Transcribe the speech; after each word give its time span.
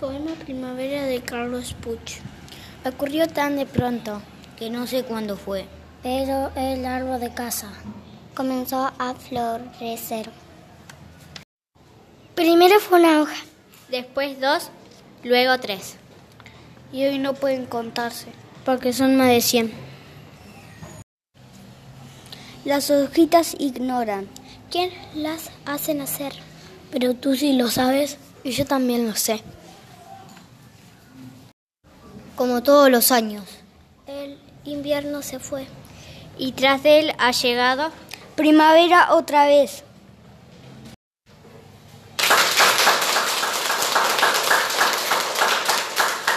Poema 0.00 0.32
Primavera 0.44 1.04
de 1.04 1.20
Carlos 1.20 1.74
Puch. 1.80 2.18
Ocurrió 2.84 3.28
tan 3.28 3.56
de 3.56 3.64
pronto 3.64 4.20
que 4.56 4.68
no 4.68 4.88
sé 4.88 5.04
cuándo 5.04 5.36
fue. 5.36 5.66
Pero 6.02 6.50
el 6.56 6.84
árbol 6.84 7.20
de 7.20 7.32
casa 7.32 7.72
comenzó 8.34 8.92
a 8.98 9.14
florecer. 9.14 10.30
Primero 12.34 12.80
fue 12.80 12.98
una 12.98 13.22
hoja, 13.22 13.36
después 13.88 14.40
dos, 14.40 14.70
luego 15.22 15.58
tres. 15.58 15.96
Y 16.92 17.04
hoy 17.04 17.18
no 17.18 17.34
pueden 17.34 17.64
contarse, 17.64 18.26
porque 18.64 18.92
son 18.92 19.16
más 19.16 19.28
de 19.28 19.40
cien. 19.40 19.72
Las 22.64 22.90
hojitas 22.90 23.54
ignoran. 23.58 24.28
¿Quién 24.70 24.90
las 25.14 25.50
hace 25.64 25.94
nacer? 25.94 26.32
Pero 26.90 27.14
tú 27.14 27.36
sí 27.36 27.52
lo 27.52 27.70
sabes 27.70 28.18
y 28.42 28.50
yo 28.50 28.66
también 28.66 29.06
lo 29.06 29.14
sé. 29.14 29.40
Como 32.36 32.62
todos 32.62 32.90
los 32.90 33.12
años. 33.12 33.44
El 34.06 34.38
invierno 34.64 35.22
se 35.22 35.38
fue. 35.38 35.66
Y 36.36 36.52
tras 36.52 36.84
él 36.84 37.12
ha 37.18 37.30
llegado 37.30 37.90
primavera 38.34 39.14
otra 39.14 39.46
vez. 39.46 39.84